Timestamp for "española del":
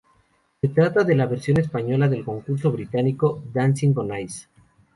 1.59-2.25